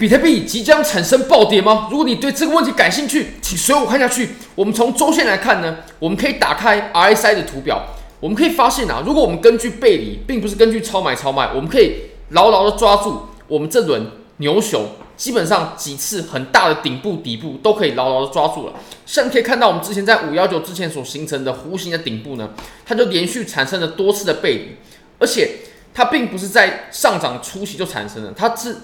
[0.00, 1.86] 比特币即将产生暴跌吗？
[1.90, 4.30] 如果你对这个问题感兴趣，请随我看下去。
[4.54, 7.84] 我们从周线来看呢，我们可以打开 RSI 的图表，
[8.18, 11.96] 我们可以发现啊，如果我们根据背离，并不是根据超买超卖，我们可以
[12.30, 14.86] 牢牢的抓住我们这轮牛熊，
[15.18, 18.72] 基本上几次很大的顶部底部都可以牢牢的抓住了。
[19.04, 22.48] 像你可以看到，我们之前在五幺九之前所形成的弧形的顶部呢，
[22.86, 24.76] 它就连续产生了多次的背离，
[25.18, 25.56] 而且
[25.92, 28.78] 它并不是在上涨初期就产生的，它是。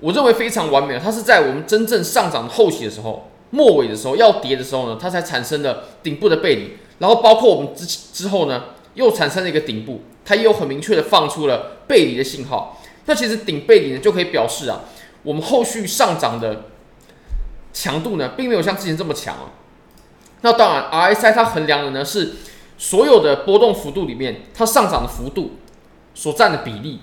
[0.00, 12.80] 我认为非常完美，它是在我们真正上涨后期的时候，末尾的时候要跌的时候呢，它才产生了顶部的背离，然后包括我们之之后呢，又产生了一个顶部，它也有很明确的放出了背离的信号。
[13.04, 14.80] 那其实顶背离呢，就可以表示啊，
[15.22, 16.64] 我们后续上涨的
[17.74, 19.52] 强度呢，并没有像之前这么强啊。
[20.40, 22.36] 那当然，RSI 它衡量的呢是
[22.78, 25.56] 所有的波动幅度里面，它上涨的幅度
[26.14, 27.00] 所占的比例。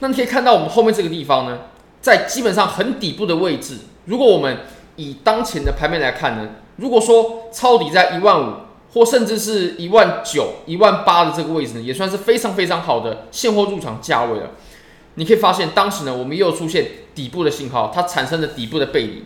[0.00, 1.60] 那你可以看到我们后面这个地方呢。
[2.00, 4.58] 在基本上很底部的位置，如果我们
[4.96, 8.54] 以当前的盘面来看呢，如果说抄底在一万五
[8.92, 14.50] 或甚至是一万九、一万八的这个位置呢，也算是非常非常好的现货入场价位了。
[15.16, 19.24] 你可以发现，当时呢，我们又出现底部的信号，它产生了底部的背离。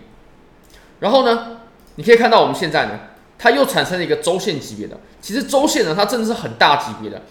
[1.00, 1.58] 然后呢，
[1.96, 2.98] 你可以看到我们现在呢，
[3.38, 4.98] 它又产生了一个周线级别的。
[5.20, 7.22] 其实周线呢，它真的是很大级别的。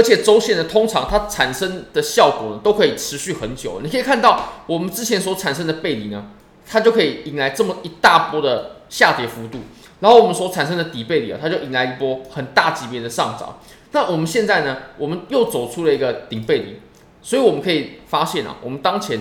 [0.00, 3.82] 而且周线呢，通常它产生的效果呢，都可以持续很久。
[3.82, 6.30] 你可以看到，我们之前所产生的背离呢，
[6.66, 9.58] 它就可以迎来这么一大波的下跌幅度。
[10.00, 13.58] 然后我们所产生的底背离啊，它就迎来一波很大级别的上涨。
[13.92, 16.80] 那我们现在呢，我们又走出了一个顶背离，
[17.20, 19.20] 所以我们可以发现啊，我们当前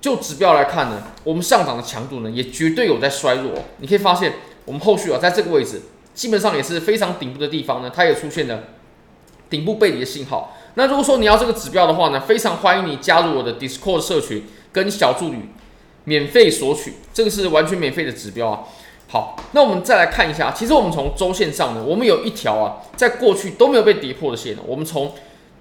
[0.00, 3.52] 就指标来看呢，我们上涨的强度呢，也绝对有在衰弱。
[3.80, 4.32] 你可以发现，
[4.64, 5.82] 我们后续啊，在这个位置
[6.14, 8.62] 基本上也是非常顶部的地方呢，它也出现了。
[9.50, 10.56] 顶部背离的信号。
[10.74, 15.38] 那如果说你要这个指标的话呢，非常欢迎你加入我的 Discord 社群，跟小助理
[16.04, 18.64] 免费索取，这个是完全免费的指标啊。
[19.06, 24.56] 好，那我们再来看一下，其实我们从周线上呢，我们有一条啊，在过去都没有被跌破的线。
[24.66, 25.12] 我们从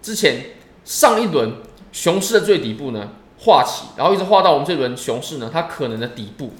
[0.01, 0.45] 之前
[0.83, 1.57] 上一轮
[1.91, 3.09] 熊市的最底部呢
[3.41, 6.51] 画起，然后一直画到我们这轮熊市呢它可能的底部。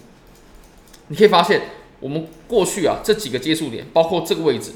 [1.07, 1.69] 你可以发现，
[2.00, 4.73] 我们过去啊这几个接触点，包括这个位置。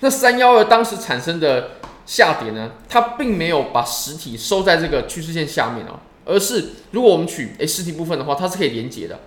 [0.00, 1.72] 那三幺二当时产生的
[2.06, 9.20] 下跌呢，它并没有把实体收在这个趋势线下面啊，而是如果我们取诶实体部分的话，它是可以连接的，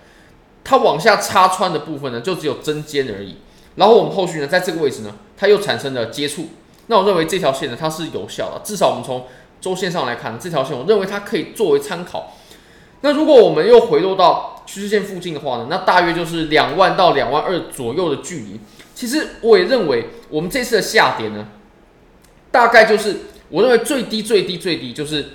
[0.64, 3.38] 它往下插穿的部分呢，就只有针尖而已。
[3.76, 6.48] 然后我们后续呢，在这个位置呢，它又产生了接触。
[6.88, 9.26] 那我认为这条线呢，它是有效的，至少我们从
[9.62, 12.34] 周线上来看，这条线我认为它可以作为参考。
[13.02, 18.60] 那如果我们又回落到趋势线附近的话呢，那大约就是两万到两万二左右的距离。
[18.96, 21.48] 其实我也认为，我们这次的下跌呢，
[22.52, 23.18] 大概就是
[23.50, 25.31] 我认为最低最低最低就是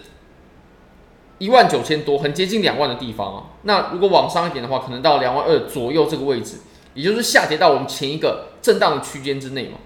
[1.38, 3.42] 一万九千多，很接近两万的地方啊。
[3.62, 6.58] 那如果往上一点的话，可能到两万二左右这个位置，
[6.94, 9.78] 也就是下跌到我们前一个震荡的区间之内嘛。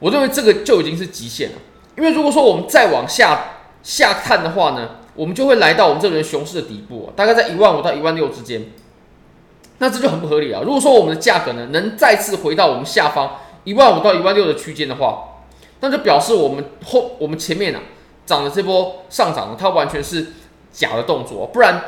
[0.00, 1.58] 我认为这个就已经是极限了，
[1.96, 3.52] 因为如果说我们再往下
[3.82, 8.66] 下看的话呢，我们就会来到我们这轮熊市的底部啊，大概在一万五到一万六之间。
[9.78, 10.62] 那这就很不合理啊！
[10.64, 15.42] 如果说我们的价格呢，能再次回到我们下方一万五到一万六的区间的话，
[15.80, 17.80] 那就表示我们后我们前面啊
[18.24, 20.28] 涨的这波上涨呢，它完全是
[20.72, 21.82] 假的动作，不然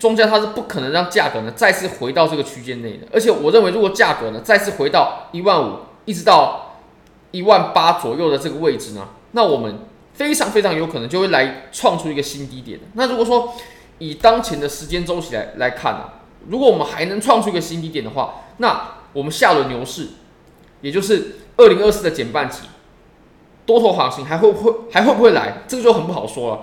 [0.00, 3.06] 庄家它是不可能让价格呢再次回到这个区间内的。
[3.12, 6.78] 而且我认为，如果价格呢再次回到一万五一直到
[7.30, 9.78] 一万八左右的这个位置呢，那我们
[10.12, 12.80] 非常非常有可能就会来创出一个新低点。
[12.94, 13.54] 那如果说
[13.98, 16.18] 以当前的时间周期来来看呢、啊？
[16.48, 20.08] 如果我们还能创出一个新低点的话，那我们下轮牛市，
[20.80, 22.62] 也就是二零二四的减半期，
[23.66, 25.62] 多头行情还会不会还会不会来？
[25.68, 26.60] 这个就很不好说了。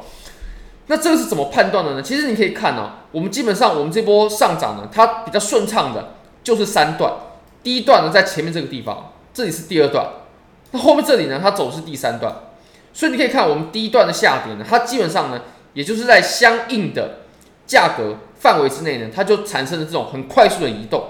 [0.88, 2.02] 那这个是怎么判断的呢？
[2.02, 7.14] 其实你可以看哦，我们基本上我们这波上涨呢，它比较顺畅的，就是三段。
[7.62, 10.08] 第一段呢在前面这个地方，这里是第二段，
[10.72, 12.34] 那后面这里呢它走是第三段。
[12.92, 15.42] 所以你可以看我们第一段的下跌呢，它基本上呢，
[15.74, 17.19] 也就是在相应的
[17.70, 18.18] 价格。
[18.42, 21.04] 范围之内呢，它就产生了这种很快速的移动。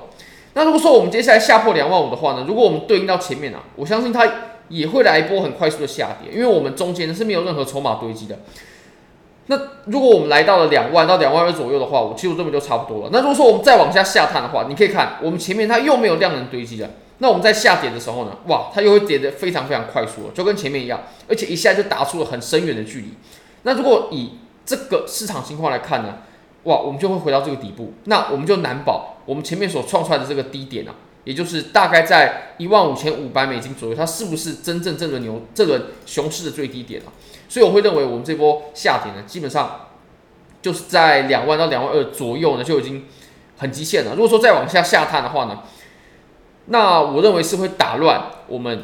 [0.56, 4.28] 那如果说我们接下来下破两万五的话呢，如果我们对应到前面啊，我相信它
[4.68, 8.40] 也会来一波很快速的下跌，因为我们中间呢是没有任何筹码堆积的。
[9.46, 13.12] 那如果我们来到了两万到两万二左右的话，我其实这么就差不多了。
[13.14, 16.90] 那如果说我们再往下下探的话，你可以看我们前面它又没有量能堆积的，
[17.20, 23.14] 那我们在下跌的时候呢，哇，它又会跌得非常非常快速了，就跟前面一样，而且一下就打出了很深远的距离。
[23.62, 24.32] 那如果以
[24.66, 26.16] 这个市场情况来看呢？
[26.64, 37.14] 哇，我们就会回到这个底部，那我们就难保我们前面所创出来的这个低点啊，也就是大概在一万五千五百美金左右，它是不是真正这轮牛这轮熊市的最低点啊？
[37.48, 39.88] 所以我会认为我们这波下跌呢，基本上
[40.62, 43.06] 就是在两万到两万二左右呢，就已经
[43.58, 44.12] 很极限了。
[44.12, 45.64] 如果说再往下下探的话呢，
[46.66, 48.84] 那我认为是会打乱我们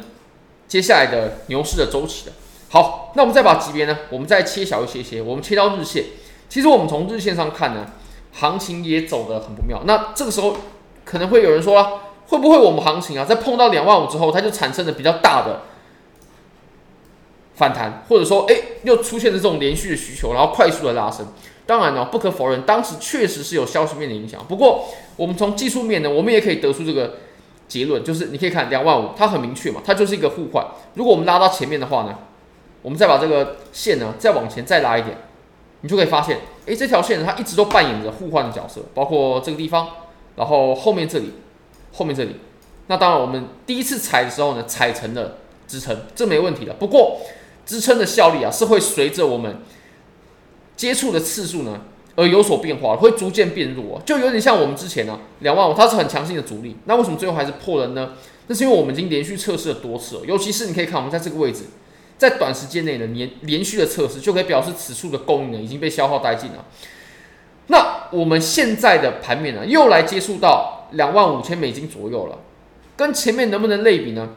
[0.66, 2.32] 接下来的牛市的周期的。
[2.70, 6.04] 好，那我们再把级别呢，我们再切小一些些，我们切到日线。
[6.48, 7.86] 其实我们从日线上看呢，
[8.32, 9.82] 行情也走得很不妙。
[9.84, 10.56] 那这个时候
[11.04, 11.92] 可能会有人说啊，
[12.28, 15.62] 会不会我们行情啊，在碰到两万五之后，它就产生了比较大的
[17.54, 18.54] 反弹，或者说，哎，
[18.84, 21.26] 又出现了这种连续的需求，然后快速的拉升。
[21.66, 24.44] 当然呢，不可否认，当时确实是有消息面的影响。
[24.48, 27.16] 不过，我们从技术面呢，我们也可以得出这个
[27.66, 30.64] 结论，就是你可以看两万五，它很明确嘛，它就是一个互换。
[30.94, 32.16] 如果我们拉到前面的话呢？
[32.82, 35.16] 我们再把这个线呢，再往前再拉一点，
[35.86, 39.88] 你就可以发现，诶，这条线，它一直都扮演着互换的角色，包括这个地方，
[40.34, 41.30] 然后后面这里，
[41.92, 42.34] 后面这里。
[42.88, 45.38] 那当然，我们第一次踩的时候呢，踩成了
[45.68, 46.72] 支撑，这没问题的。
[46.72, 47.20] 不过，
[47.64, 49.58] 支撑的效力啊，是会随着我们
[50.76, 51.82] 接触的次数呢
[52.16, 58.14] 而有所变化，会逐渐变弱，就有点像我们之前呢，两万五它是很强劲的阻力，那为什么最后还是破了呢？
[58.48, 61.66] 那是因为我们已经连续测试了多次了，尤其是你可以看我们在这个位置。
[62.18, 66.64] 在短时间内的连连续的测试，就可以表示此处的供应呢已经被消耗殆尽了。
[67.68, 72.38] 那我们现在的盘面呢，又来接触到两万五千美金左右了，
[72.96, 74.30] 跟前面能不能类比呢？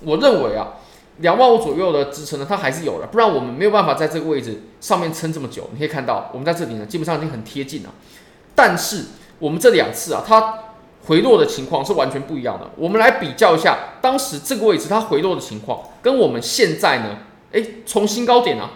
[0.00, 0.74] 我认为啊，
[1.18, 5.70] 两万五左右的支撑呢，它还是有的，不然我们没有办法在这个位置上面撑这么久。
[5.72, 7.90] 你可以看到，我们在这里呢，基本上已经很贴近了。
[8.54, 9.06] 但是
[9.38, 10.58] 我们这两次啊，它
[11.06, 12.70] 回落的情况是完全不一样的。
[12.76, 17.18] 我们来比较一下当时这个位置它回落的情况，跟我们现在呢，
[17.50, 18.70] 诶，从新高点啊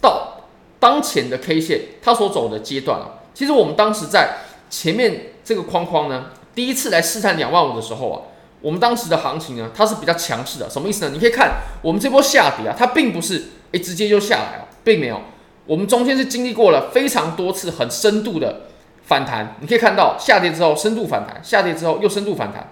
[0.00, 0.40] 到
[0.78, 4.36] 当前的 K 线它所走的阶段啊，其实我们当时在
[4.70, 8.20] 前面这个框框呢，第一次来试探两万五的时候啊，
[8.60, 10.70] 我们当时的行情呢，它是比较强势的。
[10.70, 11.10] 什么意思呢？
[11.12, 15.20] 你可以看我们这波下跌啊，它并不是诶直接就下来了，并没有，
[15.66, 18.66] 我们中间是经历过了非常多次很深度的。
[19.04, 22.70] 反弹，你可以看到下跌之后深度反弹，下跌之后又深度反弹，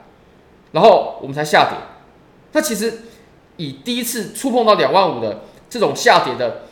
[0.72, 1.76] 然后我们才下跌。
[2.52, 3.02] 那其实
[3.56, 6.62] 以第一次触碰到两万五的这种下跌的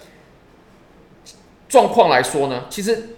[1.68, 3.16] 状况来说呢，其实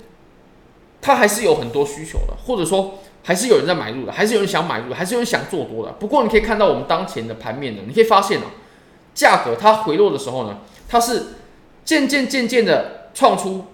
[1.01, 5.93] 它还是有很多需求的，或者说还是有人在买入的，还是有人想买入，还是有人想做多的。
[5.93, 8.47] 不过你可以看到我们当前的盘面呢，你可以发现呢，
[9.15, 11.27] 价格它回落的时候呢，它是
[11.85, 13.67] 渐渐渐渐的创出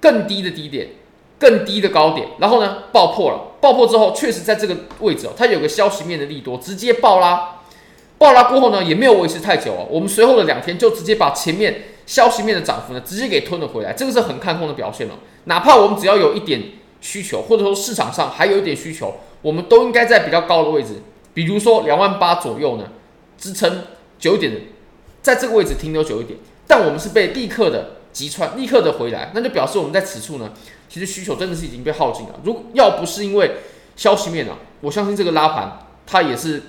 [0.00, 0.90] 更低的低点。
[1.38, 7.60] 更低的高点，然后呢，爆破了，爆破之后确实在这个位置哦，它有个消息面的利多，直接爆拉，
[8.18, 15.14] 爆拉过后呢，也没有维持太久哦，我们随后的两天就直接把前面消息面的涨幅呢，直接给吞了回来，这个是很看空的表现了。
[15.44, 16.60] 哪怕我们只要有一点
[17.00, 21.02] 需求，或者说市场上还有一点需求，我们都应该在比较高的位置，
[21.32, 22.84] 比如说两万八左右呢，
[23.38, 23.84] 支撑
[24.18, 24.52] 久一点，
[25.22, 26.36] 在这个位置停留久一点，
[26.66, 30.50] 但我们是被立刻的击穿，立刻的回来，那就表示我们在此处呢。
[30.88, 32.40] 其实需求真的是已经被耗尽了。
[32.42, 33.56] 如果要不是因为
[33.94, 36.62] 消息面啊，我相信这个拉盘它也是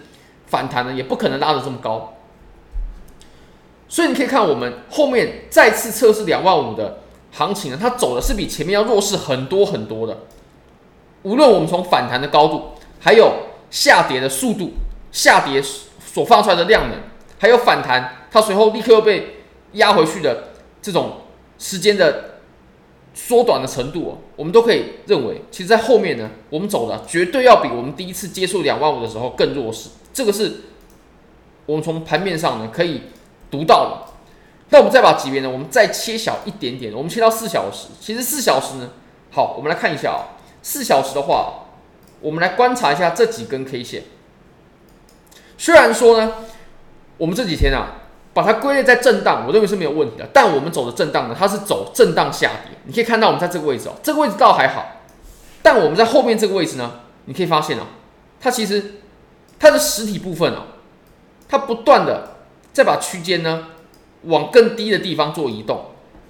[0.47, 2.15] 反弹的，也不可能拉得这么高。
[3.87, 6.99] 所以你可以看我们后面再次测试两万五的
[7.31, 10.17] 行情呢，它走的是比前面要弱势很多很多的。
[11.23, 13.33] 无论我们从反弹的高度，还有
[13.69, 14.73] 下跌的速度，
[15.11, 16.97] 下跌所放出来的量能，
[17.37, 19.37] 还有反弹它随后立刻又被
[19.73, 20.49] 压回去的
[20.81, 21.21] 这种
[21.57, 22.25] 时间的。
[23.13, 29.89] 缩短的程度哦，我们都可以认为，其实，在后面呢，我们走的绝对要比我们第一次接触两万五的时候更弱势。
[30.13, 30.61] 这个是
[31.65, 33.01] 我们从盘面上呢可以
[33.51, 34.13] 读到的。
[34.69, 37.87] 那我们再把级别呢，我们再切小一点点，我们切到四小时。
[37.99, 38.91] 其实四小时呢，
[39.31, 41.65] 好，我们来看一下啊，四小时的话，
[42.21, 44.03] 我们来观察一下这几根 K 线。
[45.57, 46.33] 虽然说呢，
[47.17, 47.95] 我们这几天啊。
[48.39, 50.25] 把它归类在震荡，我认为是没有问题的。
[50.31, 52.77] 但我们走的震荡呢，它是走震荡下跌。
[52.85, 54.85] 你可以看到我们在这个位置哦，这个位置倒还好。
[55.61, 57.83] 但我们在后面这个位置呢，你可以发现哦，
[58.39, 59.01] 它其实
[59.59, 60.61] 它的实体部分哦，
[61.49, 62.37] 它不断的
[62.71, 63.65] 在把区间呢
[64.23, 65.87] 往更低的地方做移动，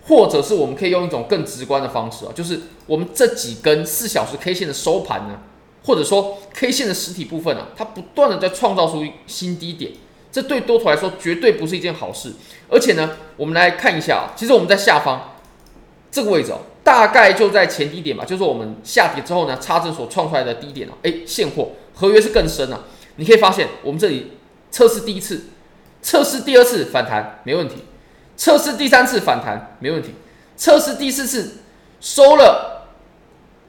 [0.07, 5.41] 或者是我们可以用一种更直观的方式啊，就是我们这几根四小时 K 线的收盘呢，
[5.85, 9.91] 或者说 K 线的实体部分啊，它不断的在创造出新低点。
[10.31, 12.31] 这对多头来说绝对不是一件好事，
[12.69, 15.35] 而且呢，我们来看一下啊，其实我们在下方
[16.11, 22.85] 这个位置哦，大概就在前低点吧，就是我们下跌之后呢，插针所创出来的低点哦，哎，现货合约是更深了。
[23.15, 24.33] 你可以发现，我们这里
[24.69, 25.45] 测试第一次，
[26.03, 27.77] 测试第二次反弹没问题，
[28.37, 30.13] 测试第三次反弹没问题，
[30.55, 31.57] 测试第四次
[31.99, 32.87] 收了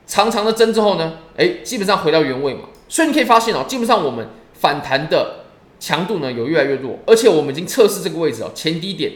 [0.07, 2.65] 长长的针之后呢，哎，基本上回到原位嘛。
[2.87, 5.37] 所以你可以发现哦，基本上我们反弹的。
[5.81, 9.13] 强度呢有越来越弱，而且我们已经测试这个位置哦，前低点，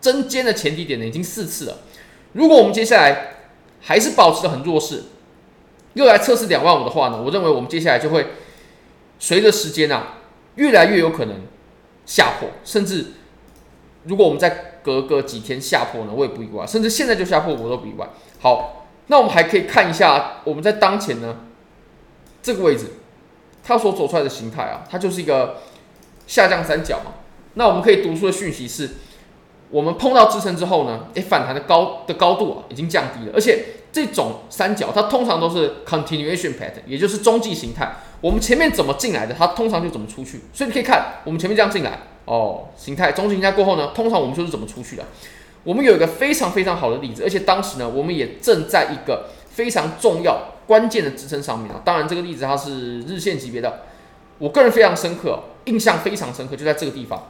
[0.00, 1.78] 针尖的前低点呢已经四次了。
[2.32, 3.36] 如果我们接下来
[3.80, 5.04] 还是保持的很弱势，
[5.94, 8.26] 又来测试两万五的话呢，我认为我们接下来就会
[9.18, 10.18] 随着时间啊，
[10.56, 11.36] 越来越有可能
[12.04, 13.06] 下破，甚至
[14.04, 18.08] 如果我们再隔个几天下破呢，我也不意外，甚至现在就下破我都不意外。
[18.40, 21.36] 好，那我们还可以看一下我们在当前呢
[22.42, 22.86] 这个位置，
[23.62, 25.58] 它所走出来的形态啊，它就是一个
[26.30, 27.12] 下降三角嘛。
[27.54, 28.88] 那我们可以读出的讯息是。
[29.72, 37.92] 我们碰到支撑之后呢，诶，反弹的高的高度啊已经降低了，而且这种三角它通常都是 continuation pattern，也就是中继形态。
[38.20, 40.40] 我们前面怎么进来的，它通常就怎么出去。
[40.52, 45.04] 所以你可以看，我们前面这样进来，哦，形态中继形态过后呢，通常我们就是怎么出去的。
[45.62, 51.80] 我们有一个非常非常好的例子，而且当时呢，我们也正在一个非常重要关键的支撑上面啊。
[51.84, 53.82] 当然，这个例子它是日线级别的，
[54.38, 57.22] 我个人非常深刻，印象非常深刻，就在这个地方。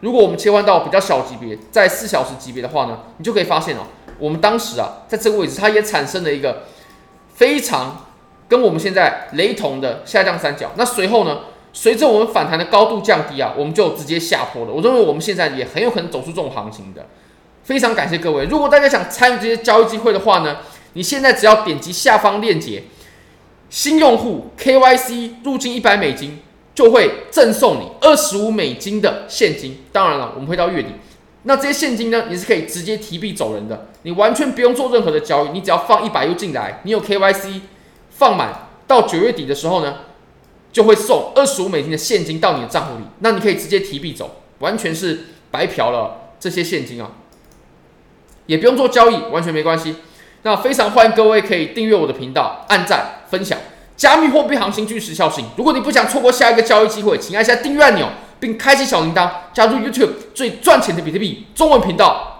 [0.00, 3.82] 如果我们切换到比较小级别，在四小时级别的话呢，你就可以发现哦，
[4.18, 6.64] 我们当时啊，在这个位置，它也产生了一个
[7.34, 8.04] 非常
[8.48, 10.72] 跟我们现在雷同的下降三角。
[10.76, 14.72] 那随后呢，随着我们反弹的高度降低啊，我们就直接下坡了。
[14.72, 17.06] 我认为我们现在也很有可能走出这种行情的。
[17.62, 20.56] 非常感谢各位，如果大家想参与这些交易机会的话呢，
[20.94, 22.82] 你现在只要点击下方链接，
[23.70, 26.42] 新用户 KYC 入金一百美金。
[26.74, 29.84] 就会赠送你二十五美金的现金。
[29.92, 30.90] 当然了，我们会到月底，
[31.42, 37.60] 那这些现金呢，你是可以直接提币走人的，你完全不用做任何的交易，你只要放一百 U 进来，你有 KYC
[38.10, 39.96] 放满，到九月底的时候呢，
[40.72, 47.10] 就会送二十五美金的现金到你的账户里，那你可以直接提币走，完全是白嫖了这些现金啊，
[48.46, 49.96] 也不用做交易，完全没关系。
[50.44, 53.58] 那非常欢迎各位可以订阅我的频道，按赞分享。
[54.02, 58.08] 加密货币行情具时效性，如果你不想错过下一个交易机会，请按下订阅按钮，
[58.40, 62.31] 并开启小铃铛，加入 YouTube 最赚钱的比特币中文频道。